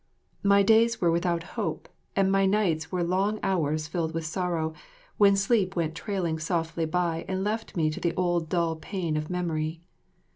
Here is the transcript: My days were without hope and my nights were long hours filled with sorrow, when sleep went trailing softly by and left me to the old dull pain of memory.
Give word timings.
My 0.41 0.63
days 0.63 0.99
were 0.99 1.11
without 1.11 1.43
hope 1.53 1.87
and 2.15 2.31
my 2.31 2.47
nights 2.47 2.91
were 2.91 3.03
long 3.03 3.39
hours 3.43 3.85
filled 3.85 4.15
with 4.15 4.25
sorrow, 4.25 4.73
when 5.17 5.35
sleep 5.37 5.75
went 5.75 5.93
trailing 5.93 6.39
softly 6.39 6.85
by 6.85 7.23
and 7.27 7.43
left 7.43 7.77
me 7.77 7.91
to 7.91 7.99
the 7.99 8.15
old 8.15 8.49
dull 8.49 8.77
pain 8.77 9.15
of 9.15 9.29
memory. 9.29 9.83